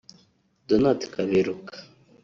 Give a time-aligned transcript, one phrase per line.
[0.67, 1.75] Donald Kaberuka